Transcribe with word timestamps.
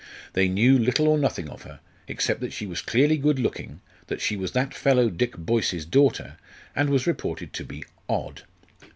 They 0.33 0.47
knew 0.47 0.79
little 0.79 1.07
or 1.07 1.19
nothing 1.19 1.47
of 1.47 1.61
her, 1.61 1.79
except 2.07 2.39
that 2.39 2.53
she 2.53 2.65
was 2.65 2.81
clearly 2.81 3.17
good 3.19 3.37
looking, 3.37 3.81
that 4.07 4.19
she 4.19 4.35
was 4.35 4.53
that 4.53 4.73
fellow 4.73 5.11
Dick 5.11 5.37
Boyce's 5.37 5.85
daughter 5.85 6.37
and 6.75 6.89
was 6.89 7.05
reported 7.05 7.53
to 7.53 7.63
be 7.63 7.83
"odd." 8.09 8.41